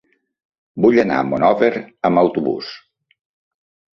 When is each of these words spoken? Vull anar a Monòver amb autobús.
Vull 0.85 1.01
anar 1.01 1.19
a 1.23 1.25
Monòver 1.33 1.69
amb 2.09 2.21
autobús. 2.21 2.71